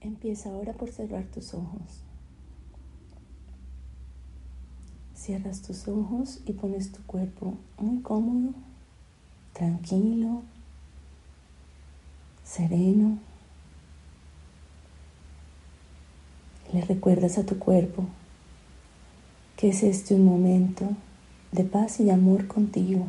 [0.00, 2.02] Empieza ahora por cerrar tus ojos.
[5.14, 8.54] Cierras tus ojos y pones tu cuerpo muy cómodo,
[9.52, 10.42] tranquilo,
[12.44, 13.18] sereno.
[16.72, 18.04] Le recuerdas a tu cuerpo
[19.56, 20.88] que es este un momento
[21.50, 23.06] de paz y de amor contigo.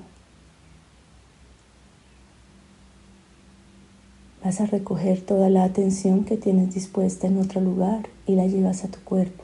[4.50, 8.84] Vas a recoger toda la atención que tienes dispuesta en otro lugar y la llevas
[8.84, 9.44] a tu cuerpo,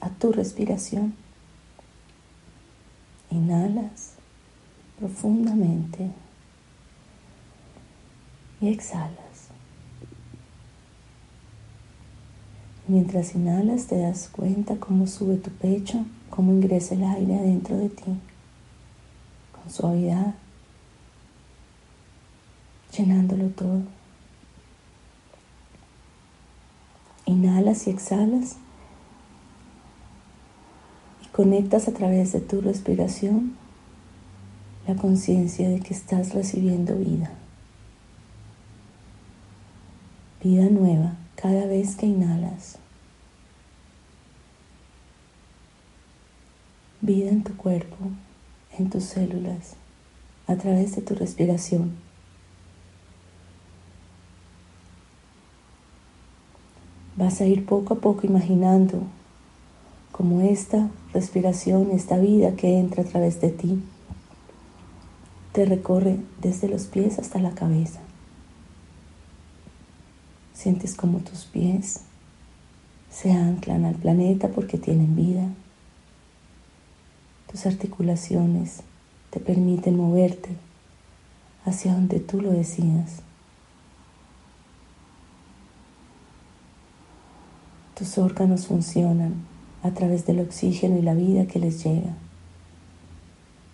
[0.00, 1.16] a tu respiración.
[3.28, 4.12] Inhalas
[5.00, 6.12] profundamente
[8.60, 9.48] y exhalas.
[12.86, 17.88] Mientras inhalas te das cuenta cómo sube tu pecho, cómo ingresa el aire adentro de
[17.88, 18.16] ti,
[19.50, 20.36] con suavidad,
[22.96, 23.97] llenándolo todo.
[27.28, 28.56] Inhalas y exhalas
[31.22, 33.54] y conectas a través de tu respiración
[34.86, 37.30] la conciencia de que estás recibiendo vida.
[40.42, 42.78] Vida nueva cada vez que inhalas.
[47.02, 47.96] Vida en tu cuerpo,
[48.78, 49.74] en tus células,
[50.46, 52.07] a través de tu respiración.
[57.18, 59.02] Vas a ir poco a poco imaginando
[60.12, 63.82] cómo esta respiración, esta vida que entra a través de ti,
[65.50, 67.98] te recorre desde los pies hasta la cabeza.
[70.54, 72.02] Sientes como tus pies
[73.10, 75.48] se anclan al planeta porque tienen vida.
[77.50, 78.82] Tus articulaciones
[79.30, 80.50] te permiten moverte
[81.64, 83.22] hacia donde tú lo decidas.
[87.98, 89.34] Tus órganos funcionan
[89.82, 92.14] a través del oxígeno y la vida que les llega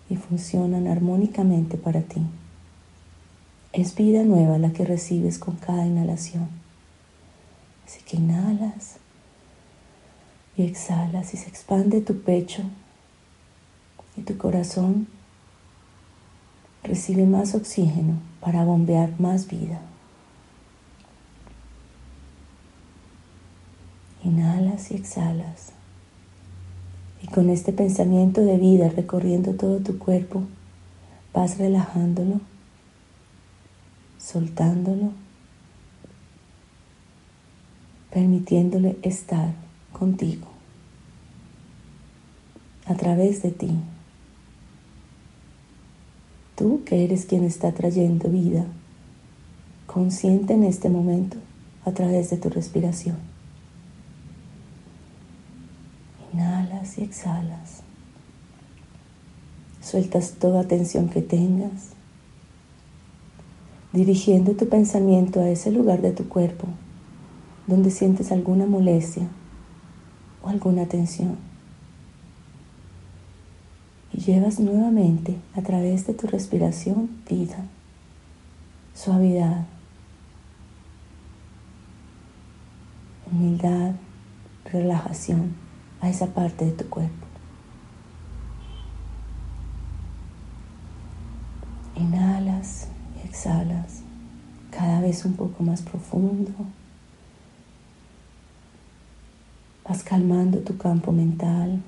[0.09, 2.21] y funcionan armónicamente para ti.
[3.71, 6.49] Es vida nueva la que recibes con cada inhalación.
[7.85, 8.97] Así que inhalas
[10.57, 12.63] y exhalas y se expande tu pecho
[14.17, 15.07] y tu corazón
[16.83, 19.81] recibe más oxígeno para bombear más vida.
[24.25, 25.71] Inhalas y exhalas.
[27.21, 30.41] Y con este pensamiento de vida recorriendo todo tu cuerpo,
[31.31, 32.41] vas relajándolo,
[34.17, 35.11] soltándolo
[38.09, 39.53] permitiéndole estar
[39.91, 40.47] contigo
[42.85, 43.71] a través de ti.
[46.55, 48.65] Tú que eres quien está trayendo vida,
[49.85, 51.37] consciente en este momento
[51.83, 53.34] a través de tu respiración.
[56.65, 57.81] Inhalas y exhalas.
[59.81, 61.89] Sueltas toda tensión que tengas,
[63.93, 66.67] dirigiendo tu pensamiento a ese lugar de tu cuerpo
[67.67, 69.27] donde sientes alguna molestia
[70.43, 71.37] o alguna tensión.
[74.11, 77.65] Y llevas nuevamente a través de tu respiración vida,
[78.93, 79.65] suavidad,
[83.31, 83.93] humildad,
[84.65, 85.64] relajación
[86.05, 87.25] a esa parte de tu cuerpo.
[91.95, 94.01] Inhalas y exhalas
[94.69, 96.51] cada vez un poco más profundo.
[99.83, 101.81] Vas calmando tu campo mental,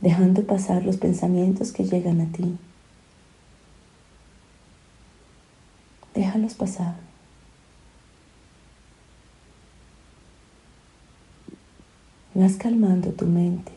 [0.00, 2.56] dejando pasar los pensamientos que llegan a ti.
[6.14, 7.11] Déjalos pasar.
[12.34, 13.72] Vas calmando tu mente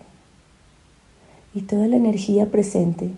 [1.54, 3.12] y toda la energía presente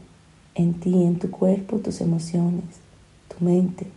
[0.56, 2.64] en ti, en tu cuerpo, tus emociones,
[3.28, 3.88] tu mente,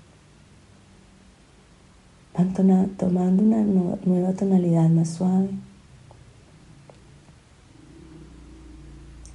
[2.34, 2.52] van
[2.96, 5.48] tomando una nueva tonalidad más suave,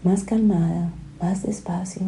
[0.04, 2.04] más calmada, más despacio,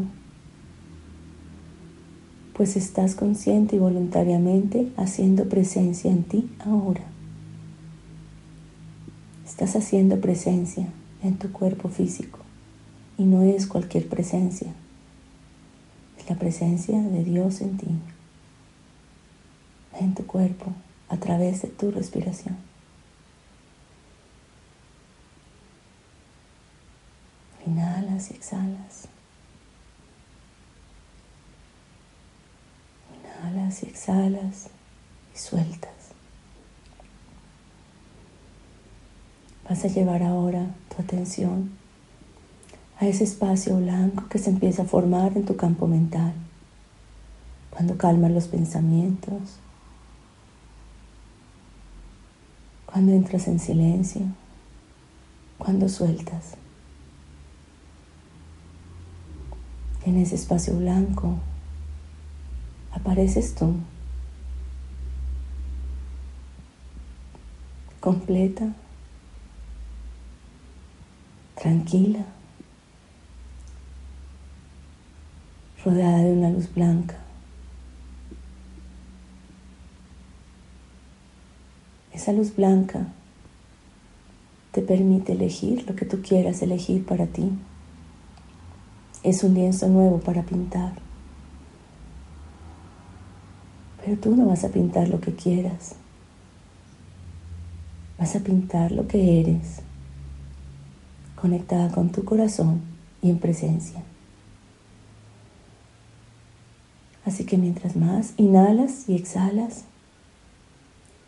[2.54, 7.17] pues estás consciente y voluntariamente haciendo presencia en ti ahora.
[9.58, 10.88] Estás haciendo presencia
[11.24, 12.38] en tu cuerpo físico
[13.18, 14.72] y no es cualquier presencia,
[16.20, 17.88] es la presencia de Dios en ti
[20.00, 20.74] en tu cuerpo
[21.10, 22.56] a través de tu respiración.
[27.66, 29.08] Inhalas y exhalas.
[33.16, 34.70] Inhalas y exhalas.
[35.34, 35.97] y sueltas.
[39.70, 41.72] Vas a llevar ahora tu atención
[43.00, 46.34] a ese espacio blanco que se empieza a formar en tu campo mental.
[47.70, 49.60] Cuando calmas los pensamientos,
[52.86, 54.22] cuando entras en silencio,
[55.58, 56.56] cuando sueltas.
[60.06, 61.36] En ese espacio blanco
[62.94, 63.76] apareces tú,
[68.00, 68.74] completa,
[71.68, 72.24] tranquila,
[75.84, 77.18] rodeada de una luz blanca.
[82.14, 83.08] Esa luz blanca
[84.72, 87.52] te permite elegir lo que tú quieras elegir para ti.
[89.24, 90.94] Es un lienzo nuevo para pintar.
[94.06, 95.96] Pero tú no vas a pintar lo que quieras.
[98.18, 99.82] Vas a pintar lo que eres,
[101.40, 102.82] conectada con tu corazón
[103.22, 104.04] y en presencia.
[107.26, 109.84] Así que mientras más inhalas y exhalas,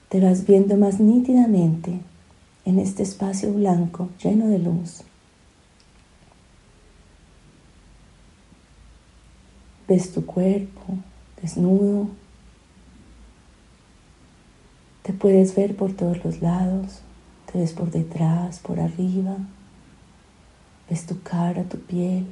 [0.09, 1.99] te vas viendo más nítidamente
[2.65, 5.03] en este espacio blanco lleno de luz.
[9.87, 10.97] Ves tu cuerpo
[11.41, 12.07] desnudo.
[15.03, 17.01] Te puedes ver por todos los lados.
[17.51, 19.37] Te ves por detrás, por arriba.
[20.89, 22.25] Ves tu cara, tu piel.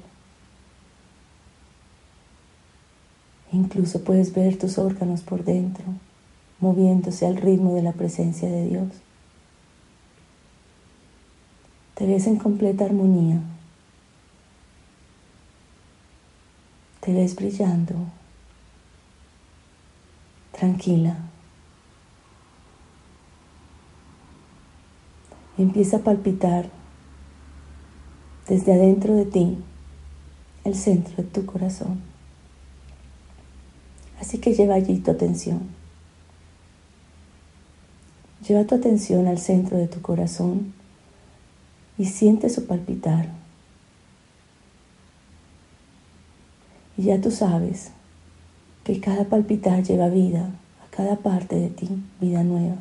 [3.52, 5.86] Incluso puedes ver tus órganos por dentro,
[6.60, 8.88] moviéndose al ritmo de la presencia de Dios.
[11.94, 13.42] Te ves en completa armonía.
[17.00, 17.96] Te ves brillando,
[20.52, 21.18] tranquila.
[25.58, 26.70] Empieza a palpitar
[28.48, 29.58] desde adentro de ti
[30.64, 32.02] el centro de tu corazón.
[34.20, 35.62] Así que lleva allí tu atención.
[38.48, 40.74] Lleva tu atención al centro de tu corazón
[41.98, 43.30] y siente su palpitar.
[46.98, 47.92] Y ya tú sabes
[48.84, 50.50] que cada palpitar lleva vida
[50.86, 51.90] a cada parte de ti,
[52.20, 52.78] vida nueva.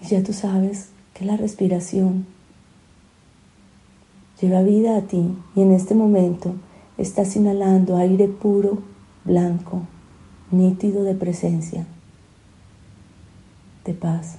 [0.00, 2.26] Y ya tú sabes que la respiración
[4.40, 6.54] lleva vida a ti y en este momento
[6.98, 8.78] estás inhalando aire puro,
[9.24, 9.82] blanco,
[10.50, 11.86] nítido de presencia,
[13.84, 14.38] de paz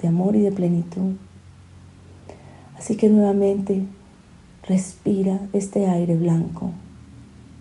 [0.00, 1.14] de amor y de plenitud.
[2.76, 3.84] Así que nuevamente
[4.68, 6.72] respira este aire blanco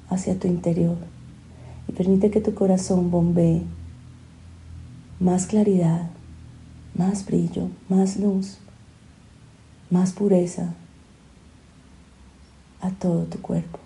[0.10, 0.98] hacia tu interior
[1.88, 3.64] y permite que tu corazón bombee
[5.20, 6.10] más claridad,
[6.96, 8.58] más brillo, más luz,
[9.90, 10.74] más pureza
[12.84, 13.80] a todo tu cuerpo.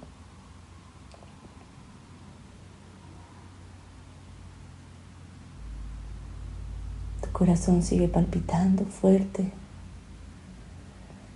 [7.38, 9.52] corazón sigue palpitando fuerte,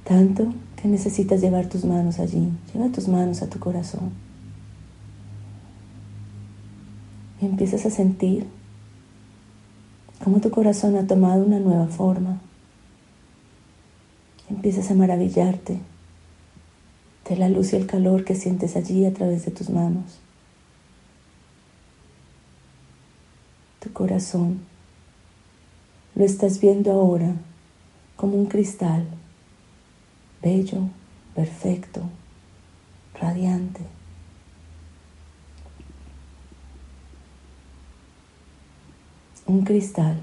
[0.04, 2.52] tanto que necesitas llevar tus manos allí.
[2.74, 4.10] Lleva tus manos a tu corazón.
[7.40, 8.48] Y empiezas a sentir
[10.24, 12.42] cómo tu corazón ha tomado una nueva forma.
[14.50, 15.82] Empiezas a maravillarte
[17.36, 20.20] la luz y el calor que sientes allí a través de tus manos.
[23.80, 24.62] Tu corazón
[26.16, 27.36] lo estás viendo ahora
[28.16, 29.08] como un cristal,
[30.42, 30.90] bello,
[31.34, 32.02] perfecto,
[33.20, 33.82] radiante.
[39.48, 40.22] Un cristal.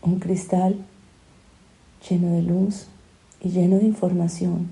[0.00, 0.84] Un cristal
[2.08, 2.86] lleno de luz
[3.40, 4.70] y lleno de información.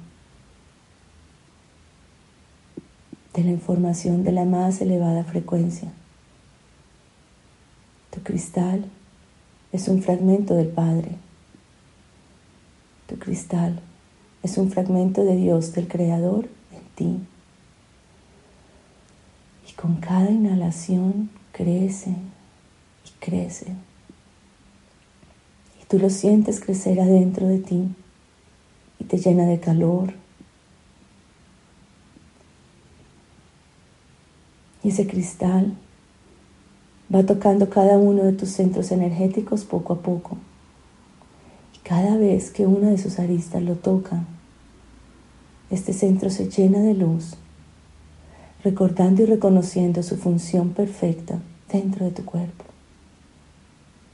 [3.35, 5.93] De la información de la más elevada frecuencia.
[8.11, 8.85] Tu cristal
[9.73, 11.17] es un fragmento del Padre.
[13.07, 13.81] Tu cristal
[14.43, 17.19] es un fragmento de Dios, del Creador en ti.
[19.69, 23.77] Y con cada inhalación crece y crece.
[25.91, 27.89] Tú lo sientes crecer adentro de ti
[29.01, 30.15] y te llena de calor.
[34.85, 35.77] Y ese cristal
[37.13, 40.39] va tocando cada uno de tus centros energéticos poco a poco.
[41.75, 44.23] Y cada vez que una de sus aristas lo toca,
[45.71, 47.35] este centro se llena de luz,
[48.63, 52.65] recordando y reconociendo su función perfecta dentro de tu cuerpo.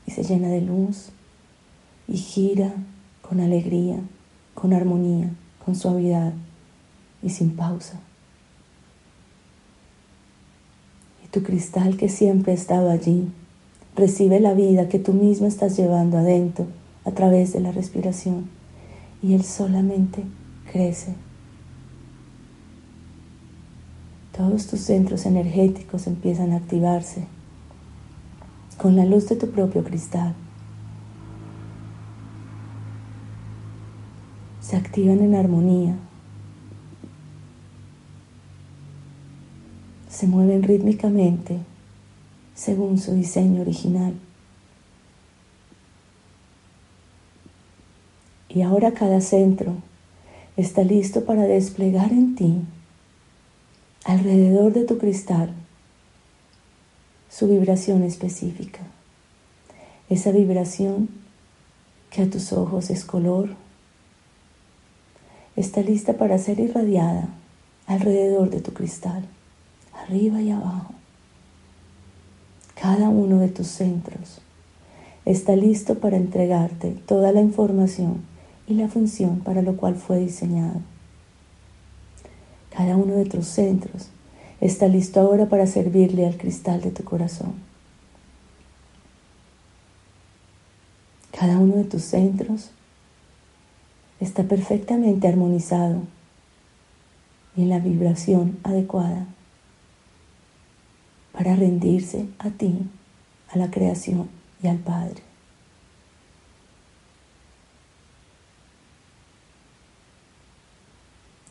[0.07, 1.11] Y se llena de luz
[2.09, 2.73] y gira
[3.23, 3.99] con alegría,
[4.55, 5.31] con armonía,
[5.65, 6.33] con suavidad
[7.23, 8.01] y sin pausa.
[11.25, 13.29] Y tu cristal que siempre ha estado allí,
[13.97, 16.67] recibe la vida que tú mismo estás llevando adentro
[17.05, 18.49] a través de la respiración
[19.23, 20.23] y él solamente
[20.71, 21.15] crece.
[24.37, 27.27] Todos tus centros energéticos empiezan a activarse
[28.77, 30.35] con la luz de tu propio cristal.
[34.67, 35.95] Se activan en armonía.
[40.11, 41.59] Se mueven rítmicamente
[42.57, 44.15] según su diseño original.
[48.49, 49.77] Y ahora cada centro
[50.57, 52.61] está listo para desplegar en ti,
[54.05, 55.53] alrededor de tu cristal,
[57.31, 58.81] su vibración específica.
[60.09, 61.09] Esa vibración
[62.11, 63.65] que a tus ojos es color,
[65.57, 67.29] está lista para ser irradiada
[67.87, 69.25] alrededor de tu cristal,
[69.93, 70.93] arriba y abajo.
[72.75, 74.41] Cada uno de tus centros
[75.25, 78.23] está listo para entregarte toda la información
[78.69, 80.81] y la función para lo cual fue diseñado.
[82.71, 84.11] Cada uno de tus centros
[84.61, 87.55] está listo ahora para servirle al cristal de tu corazón.
[91.39, 92.71] Cada uno de tus centros
[94.27, 96.03] está perfectamente armonizado
[97.57, 99.27] y en la vibración adecuada
[101.33, 102.75] para rendirse a ti,
[103.51, 104.29] a la creación
[104.63, 105.23] y al Padre.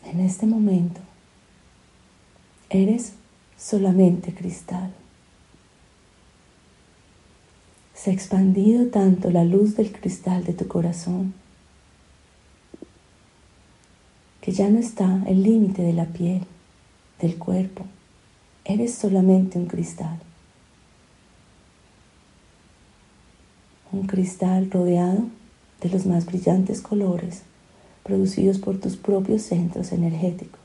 [0.04, 1.00] En este momento
[2.70, 3.14] eres
[3.58, 4.94] solamente cristal.
[7.94, 11.34] Se ha expandido tanto la luz del cristal de tu corazón
[14.46, 16.46] que ya no está el límite de la piel,
[17.20, 17.84] del cuerpo.
[18.64, 20.20] Eres solamente un cristal.
[23.92, 25.24] Un cristal rodeado
[25.82, 27.42] de los más brillantes colores
[28.04, 30.60] producidos por tus propios centros energéticos.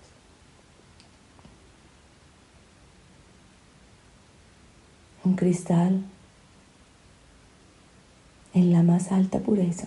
[5.25, 6.05] Un cristal
[8.53, 9.87] en la más alta pureza,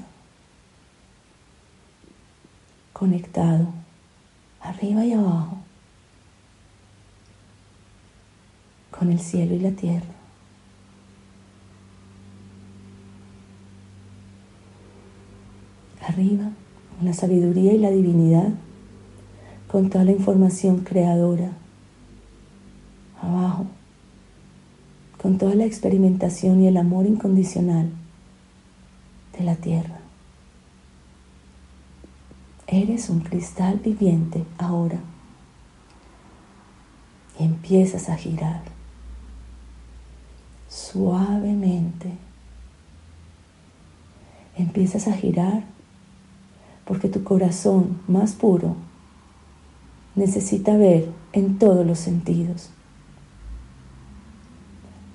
[2.92, 3.83] conectado
[4.64, 5.58] arriba y abajo
[8.90, 10.08] con el cielo y la tierra.
[16.08, 16.50] Arriba
[17.02, 18.50] la sabiduría y la divinidad,
[19.68, 21.52] con toda la información creadora.
[23.22, 23.66] Abajo,
[25.22, 27.90] con toda la experimentación y el amor incondicional
[29.38, 30.03] de la tierra.
[32.74, 34.98] Eres un cristal viviente ahora
[37.40, 38.64] y empiezas a girar
[40.68, 42.14] suavemente.
[44.58, 45.66] Empiezas a girar
[46.86, 48.76] porque tu corazón más puro
[50.16, 52.72] necesita ver en todos los sentidos.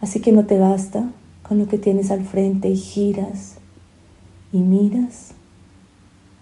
[0.01, 1.11] Así que no te basta
[1.43, 3.57] con lo que tienes al frente y giras
[4.53, 5.35] y miras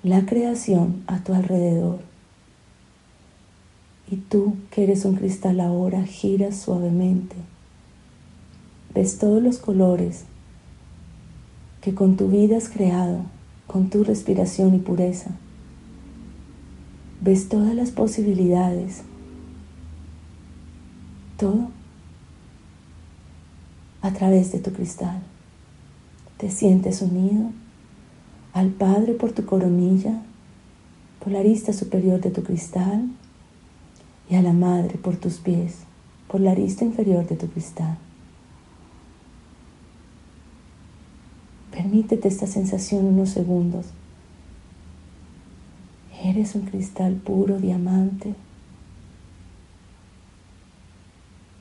[0.06, 1.98] la creación a tu alrededor.
[4.08, 7.34] Y tú, que eres un cristal ahora, giras suavemente.
[8.94, 10.22] Ves todos los colores
[11.80, 13.22] que con tu vida has creado
[13.66, 15.32] con tu respiración y pureza.
[17.20, 19.02] Ves todas las posibilidades,
[21.36, 21.70] todo
[24.02, 25.20] a través de tu cristal.
[26.36, 27.50] Te sientes unido
[28.56, 30.22] al Padre por tu coronilla,
[31.22, 33.10] por la arista superior de tu cristal
[34.30, 35.80] y a la Madre por tus pies,
[36.26, 37.98] por la arista inferior de tu cristal.
[41.70, 43.88] Permítete esta sensación unos segundos.
[46.24, 48.34] Eres un cristal puro, diamante,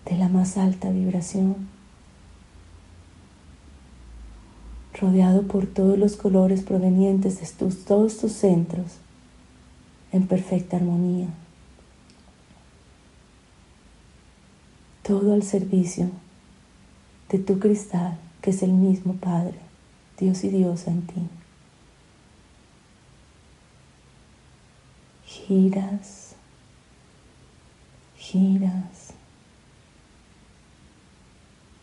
[0.10, 1.68] de la más alta vibración,
[5.00, 8.98] rodeado por todos los colores provenientes de todos tus centros,
[10.12, 11.28] en perfecta armonía.
[15.04, 16.10] Todo al servicio
[17.30, 19.60] de tu cristal, que es el mismo Padre.
[20.18, 21.28] Dios y Dios en ti.
[25.26, 26.36] Giras,
[28.18, 29.14] giras.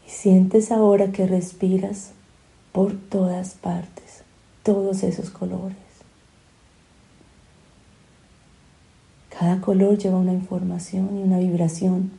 [0.07, 2.13] Y sientes ahora que respiras
[2.73, 4.25] por todas partes,
[4.63, 5.77] todos esos colores.
[9.39, 12.13] Cada color lleva una información y una vibración.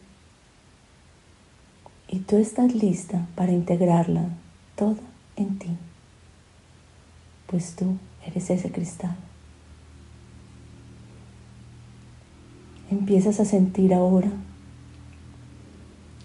[2.08, 4.30] Y tú estás lista para integrarla
[4.76, 5.02] toda
[5.36, 5.70] en ti.
[7.48, 9.16] Pues tú eres ese cristal.
[12.92, 14.30] Empiezas a sentir ahora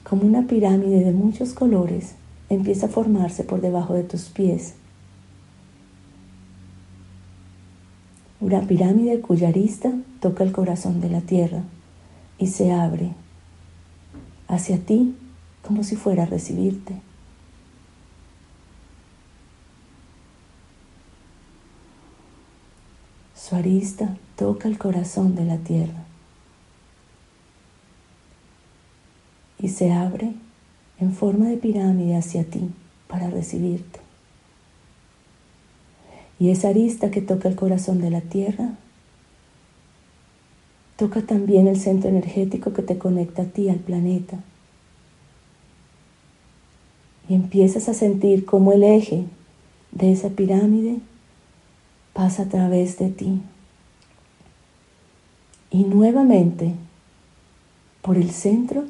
[0.05, 2.15] como una pirámide de muchos colores
[2.49, 4.75] empieza a formarse por debajo de tus pies
[8.41, 11.65] Una pirámide cuya arista toca el corazón de la tierra
[12.39, 13.11] y se abre
[14.47, 15.17] hacia ti
[15.67, 17.01] como si fuera a recibirte.
[23.35, 26.05] Su arista toca el corazón de la tierra
[29.59, 30.35] y se abre
[31.01, 32.71] en forma de pirámide hacia ti
[33.07, 34.01] para recibirte.
[36.41, 38.75] Y esa arista que toca el corazón de la tierra
[40.97, 44.39] toca también el centro energético que te conecta a ti, al planeta.
[47.29, 49.25] Y empiezas a sentir cómo el eje
[49.93, 50.99] de esa pirámide
[52.15, 53.41] pasa a través de ti.
[55.71, 56.75] Y nuevamente
[58.03, 58.87] por el centro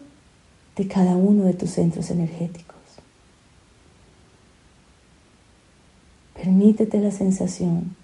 [0.78, 2.76] de cada uno de tus centros energéticos.
[6.34, 7.96] Permítete la sensación.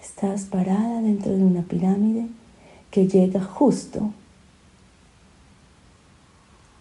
[0.00, 2.26] Estás parada dentro de una pirámide
[2.90, 4.12] que llega justo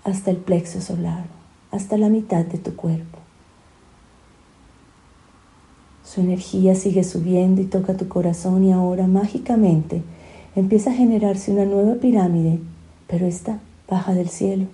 [0.04, 1.26] hasta el plexo solar,
[1.72, 3.20] hasta la mitad de tu cuerpo.
[6.04, 10.04] Su energía sigue subiendo y toca tu corazón y ahora mágicamente
[10.58, 12.60] empieza a generarse una nueva pirámide,
[13.08, 13.60] pero esta
[13.90, 14.68] baja del cielo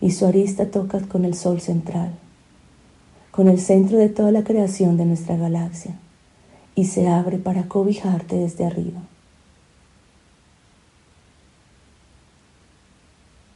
[0.00, 2.12] y su arista toca con el sol central
[3.30, 5.94] con el centro de toda la creación de nuestra galaxia
[6.74, 9.00] y se abre para cobijarte desde arriba.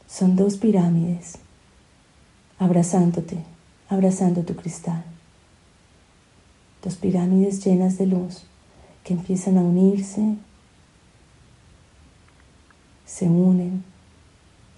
[0.07, 1.39] Son dos pirámides
[2.59, 3.39] abrazándote,
[3.89, 5.05] abrazando tu cristal.
[6.83, 8.45] Dos pirámides llenas de luz
[9.03, 10.37] que empiezan a unirse,
[13.05, 13.85] se unen,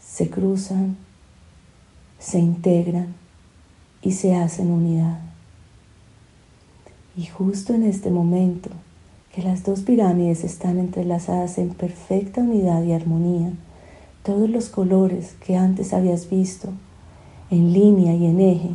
[0.00, 0.96] se cruzan,
[2.18, 3.14] se integran
[4.02, 5.20] y se hacen unidad.
[7.16, 8.70] Y justo en este momento
[9.34, 13.52] que las dos pirámides están entrelazadas en perfecta unidad y armonía,
[14.22, 16.70] todos los colores que antes habías visto
[17.50, 18.70] en línea y en eje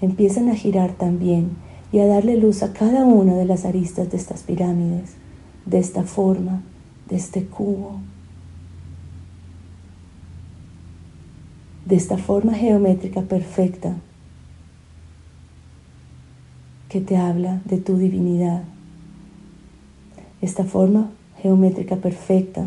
[0.00, 1.50] empiezan a girar también
[1.92, 5.14] y a darle luz a cada una de las aristas de estas pirámides,
[5.66, 6.62] de esta forma,
[7.08, 8.00] de este cubo,
[11.88, 13.96] de esta forma geométrica perfecta
[16.90, 18.62] que te habla de tu divinidad.
[20.42, 22.66] Esta forma geométrica perfecta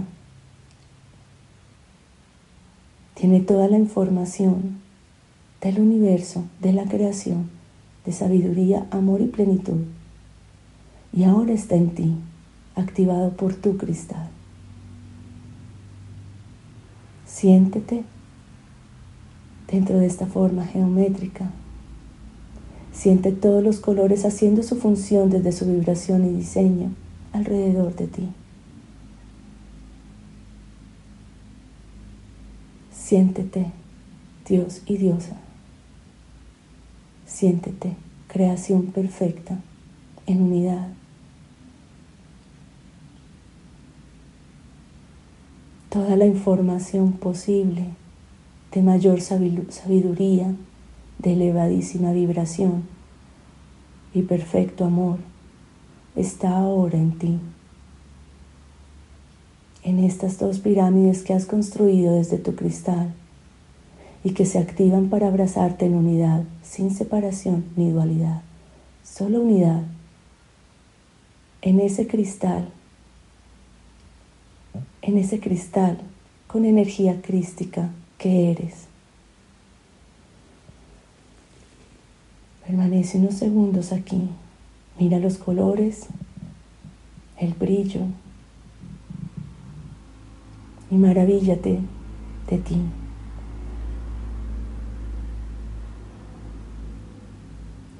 [3.13, 4.79] tiene toda la información
[5.61, 7.51] del universo, de la creación,
[8.07, 9.81] de sabiduría, amor y plenitud.
[11.13, 12.15] Y ahora está en ti,
[12.73, 14.29] activado por tu cristal.
[17.27, 18.03] Siéntete
[19.71, 21.49] dentro de esta forma geométrica
[22.91, 26.91] Siente todos los colores haciendo su función desde su vibración y diseño
[27.31, 28.29] alrededor de ti.
[32.93, 33.71] Siéntete
[34.47, 35.37] Dios y diosa.
[37.25, 37.95] Siéntete
[38.27, 39.57] creación perfecta
[40.27, 40.89] en unidad.
[45.89, 47.85] Toda la información posible
[48.71, 50.55] de mayor sabiduría
[51.19, 52.83] de elevadísima vibración
[54.13, 55.19] y perfecto amor
[56.15, 57.39] está ahora en ti.
[59.83, 63.13] En estas dos pirámides que has construido desde tu cristal
[64.23, 68.41] y que se activan para abrazarte en unidad, sin separación ni dualidad,
[69.03, 69.83] solo unidad.
[71.61, 72.69] En ese cristal,
[75.01, 75.99] en ese cristal
[76.47, 77.89] con energía crística
[78.21, 78.91] que eres
[82.71, 84.29] Permanece unos segundos aquí.
[84.97, 86.05] Mira los colores,
[87.37, 88.01] el brillo
[90.89, 91.79] y maravíllate
[92.49, 92.77] de ti.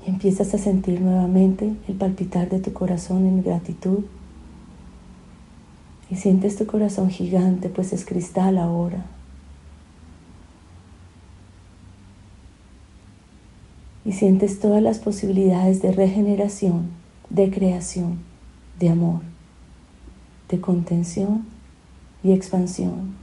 [0.05, 4.05] Y empiezas a sentir nuevamente el palpitar de tu corazón en gratitud,
[6.09, 9.05] Y sientes tu corazón gigante, pues es cristal ahora.
[14.03, 16.89] Y sientes todas las posibilidades de regeneración,
[17.29, 18.19] de creación,
[18.79, 19.21] de amor,
[20.49, 21.45] de contención
[22.23, 23.15] y expansión,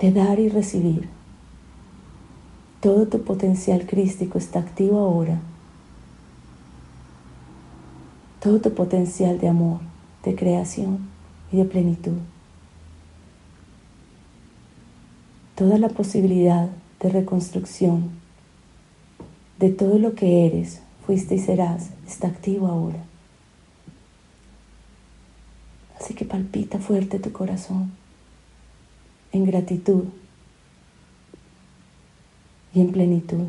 [0.00, 1.08] de dar y recibir.
[2.80, 5.40] Todo tu potencial crístico está activo ahora.
[8.40, 9.80] Todo tu potencial de amor,
[10.24, 10.98] de creación
[11.52, 12.16] y de plenitud.
[15.54, 18.21] Toda la posibilidad de reconstrucción
[19.62, 22.98] de todo lo que eres, fuiste y serás está activo ahora.
[26.00, 27.92] Así que palpita fuerte tu corazón
[29.30, 30.06] en gratitud
[32.74, 33.46] y en plenitud.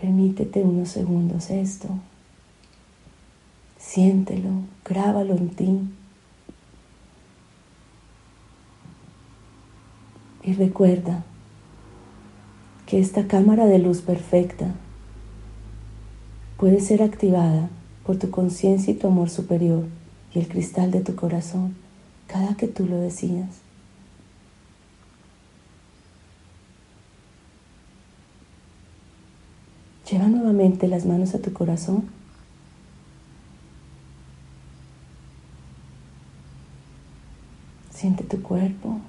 [0.00, 1.88] Permítete unos segundos esto.
[3.96, 4.50] Siéntelo,
[4.84, 5.80] grábalo en ti.
[10.42, 11.24] Y recuerda
[12.84, 14.74] que esta cámara de luz perfecta
[16.58, 17.70] puede ser activada
[18.04, 19.86] por tu conciencia y tu amor superior
[20.34, 21.74] y el cristal de tu corazón
[22.26, 23.48] cada que tú lo decidas.
[30.10, 32.25] Lleva nuevamente las manos a tu corazón.
[37.96, 39.00] Siente tu cuerpo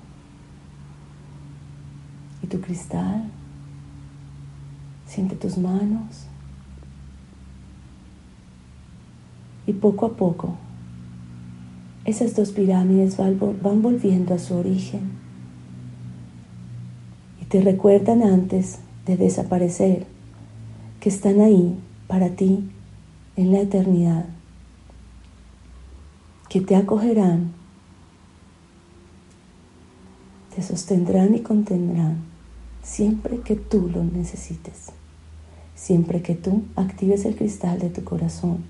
[2.41, 3.29] y tu cristal.
[5.05, 6.25] Siente tus manos.
[9.65, 10.55] Y poco a poco,
[12.05, 15.11] esas dos pirámides van volviendo a su origen
[17.41, 20.07] y te recuerdan antes de desaparecer
[21.01, 22.69] que están ahí para ti
[23.35, 24.27] en la eternidad,
[26.47, 27.56] que te acogerán,
[30.57, 32.17] te sostendrán y contendrán
[32.81, 34.87] siempre que tú lo necesites,
[35.75, 38.63] siempre que tú actives el cristal de tu corazón.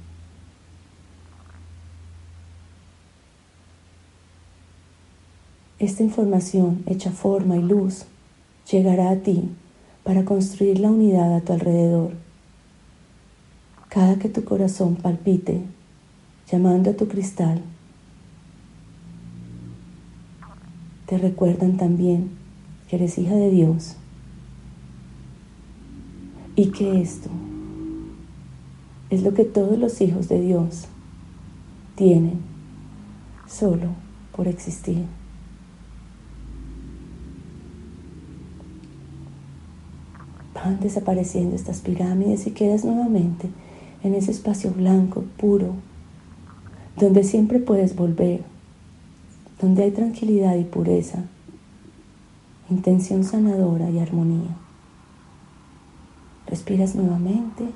[5.80, 8.04] Esta información hecha forma y luz
[8.70, 9.50] llegará a ti
[10.04, 12.12] para construir la unidad a tu alrededor.
[13.88, 15.62] Cada que tu corazón palpite,
[16.52, 17.62] llamando a tu cristal,
[21.08, 22.30] te recuerdan también
[22.88, 23.96] que eres hija de Dios
[26.56, 27.30] y que esto
[29.10, 30.86] es lo que todos los hijos de Dios
[31.96, 32.40] tienen
[33.48, 33.88] solo
[34.36, 35.06] por existir.
[40.54, 43.48] van desapareciendo estas pirámides y quedas nuevamente
[44.04, 45.76] en ese espacio blanco, puro,
[46.98, 48.42] donde siempre puedes volver,
[49.62, 51.24] donde hay tranquilidad y pureza,
[52.70, 54.56] intención sanadora y armonía.
[56.48, 57.70] Respiras nuevamente,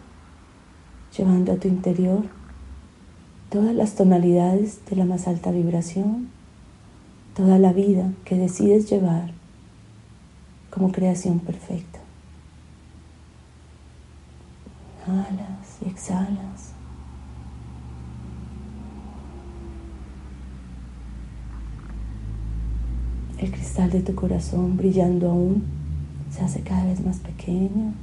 [1.18, 2.24] llevando a tu interior
[3.50, 6.30] todas las tonalidades de la más alta vibración,
[7.36, 9.32] toda la vida que decides llevar
[10.70, 12.00] como creación perfecta.
[15.06, 16.51] Inhalas y exhalas.
[23.42, 25.64] El cristal de tu corazón brillando aún
[26.30, 27.96] se hace cada vez más pequeño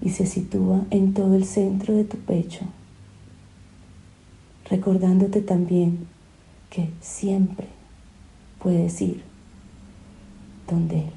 [0.00, 2.66] y se sitúa en todo el centro de tu pecho,
[4.70, 6.06] recordándote también
[6.70, 7.66] que siempre
[8.62, 9.24] puedes ir
[10.70, 11.12] donde Él.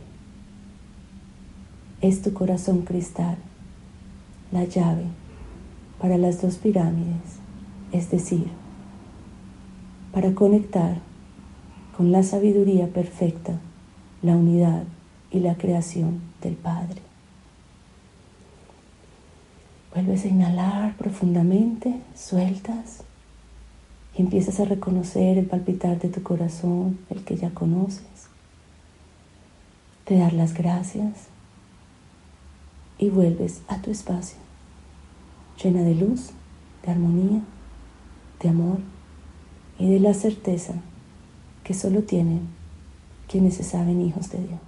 [2.02, 3.38] Es tu corazón cristal
[4.52, 5.06] la llave
[6.02, 7.38] para las dos pirámides,
[7.92, 8.48] es decir,
[10.12, 11.07] para conectar
[11.98, 13.54] con la sabiduría perfecta,
[14.22, 14.84] la unidad
[15.32, 17.02] y la creación del Padre.
[19.96, 23.02] Vuelves a inhalar profundamente, sueltas
[24.16, 28.28] y empiezas a reconocer el palpitar de tu corazón, el que ya conoces.
[30.06, 31.30] Te dar las gracias
[33.00, 34.38] y vuelves a tu espacio,
[35.64, 36.30] llena de luz,
[36.86, 37.42] de armonía,
[38.40, 38.78] de amor
[39.80, 40.76] y de la certeza
[41.68, 42.48] que solo tienen
[43.28, 44.67] quienes se saben hijos de Dios.